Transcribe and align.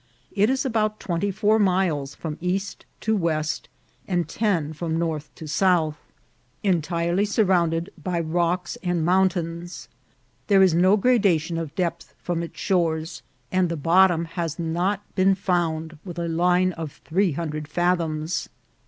It 0.31 0.49
is 0.49 0.65
about 0.65 0.99
twen 0.99 1.21
ty 1.21 1.29
four 1.29 1.59
miles 1.59 2.15
from 2.15 2.39
east 2.41 2.87
to 3.01 3.15
west, 3.15 3.69
and 4.07 4.27
ten 4.27 4.73
from 4.73 4.97
north 4.97 5.29
to 5.35 5.45
160 5.45 6.07
INCIDENTS 6.63 6.81
OF 6.81 6.81
TRAVEL. 6.81 6.81
south, 6.81 6.97
entirely 7.13 7.25
surrounded 7.25 7.91
by 8.03 8.19
rocks 8.19 8.79
and 8.81 9.05
mountains. 9.05 9.89
There 10.47 10.63
is 10.63 10.73
no 10.73 10.97
gradation 10.97 11.59
of 11.59 11.75
depth 11.75 12.15
from 12.17 12.41
its 12.41 12.59
shores, 12.59 13.21
and 13.51 13.69
the 13.69 13.77
bottom 13.77 14.25
has 14.25 14.57
not 14.57 15.03
been 15.13 15.35
found 15.35 15.99
with 16.03 16.17
a 16.17 16.27
line 16.27 16.71
of 16.73 16.93
three 17.05 17.33
hundred 17.33 17.67
fathoms. 17.67 18.49